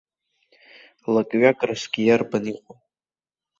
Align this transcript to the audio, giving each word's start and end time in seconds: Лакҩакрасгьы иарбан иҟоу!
Лакҩакрасгьы 1.13 2.01
иарбан 2.03 2.43
иҟоу! 2.53 2.77